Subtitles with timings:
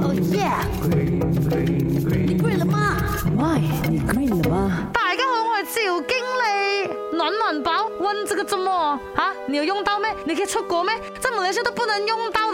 [0.00, 0.48] 哦耶！
[0.88, 2.96] 你了吗
[3.88, 4.86] 你了吗？
[4.92, 6.90] 大家好，我是赵经理。
[7.12, 8.70] 暖暖宝，问这个怎么？
[8.70, 10.08] 啊，你有用到咩？
[10.24, 10.92] 你可以出国咩？
[11.20, 12.47] 这某些都不能用到。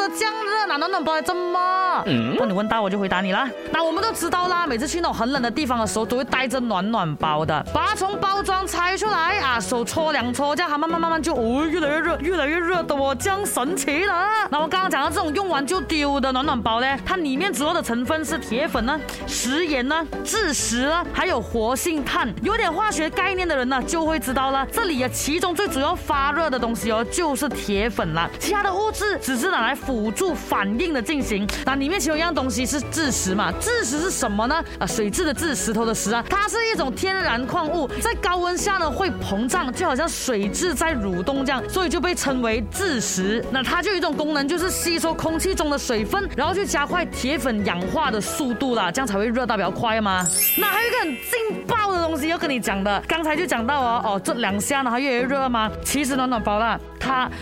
[0.67, 2.03] 拿暖暖包来这么？
[2.07, 3.49] 那你问到我就回答你啦。
[3.73, 7.65] 那我们都知道啦，每次去那种很冷的地方的时候，都会带着暖暖包的。
[7.73, 14.25] 把它从包装拆出来啊，手搓两搓，这样它慢慢慢慢就哦越来越热，越来越热的哦，这样神奇了。
[14.51, 22.29] 那我刚刚讲到这种用完就丢的暖暖包呢，它里面主要的成分是铁粉呢、食盐呢、蛭石呢，还有活性炭。
[22.43, 30.54] 有点化学概念的人呢，就会知道了，这里啊，其中最主要发热的东西哦，就是铁粉了，其他的物质只是拿来辅助发。
[30.55, 33.53] 反应的进行，那里面其中一样东西是蛭石嘛？
[33.61, 34.63] 蛭石是什么呢？
[34.79, 43.45] 啊，水质的质，石头的石啊，它是一种天然矿物，在高温下呢会膨胀，就好像水质在蠕动这样，所以就被称为蛭石。
[43.51, 50.25] 那它就有一种功能，就是吸收空气中的水分，然后去加快铁粉氧化的速度啦，这样才会热到比较快嘛。
[50.57, 55.69] 那还有一个很劲爆的东西要跟你讲的，刚才就讲到哦，哦，这两下呢它越来越热吗？
[55.85, 56.79] 其实暖暖包啦。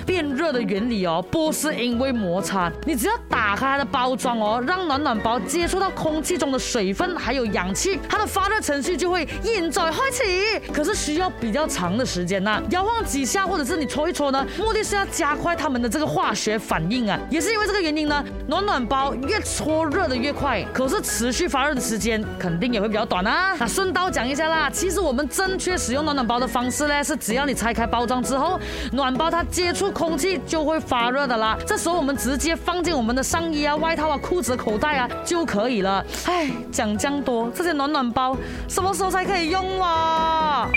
[0.06, 10.60] 变热的原理哦，不是因为摩擦，你只要打开它的包装哦，让暖暖包接触到空气中的水分还有氧气，它的发热程序就会现在开启。
[10.72, 17.18] 可是需要比较长的时间呐，摇晃几下或者是你搓一搓呢，目的是要加快它们的这个化学反应啊。
[17.30, 23.56] 也是因为这个原因呢，暖暖包越搓热的越快，可是持续发热的时间肯定也会比较短啊。
[23.58, 28.58] 那顺道讲一下啦，其实我们正确使用暖暖包的方式呢，是只要你拆开包装之后，
[28.92, 29.61] 暖包它接。
[29.62, 36.04] 接触空气就会发热的啦，这时候我们直接放进我们的上衣啊、外套啊、裤子口袋啊就可以了。
[36.26, 38.36] 唉，讲这样多，这些暖暖包
[38.68, 40.68] 什么时候才可以用哇？